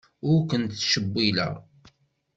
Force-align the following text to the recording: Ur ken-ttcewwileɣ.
Ur 0.29 0.39
ken-ttcewwileɣ. 0.49 1.53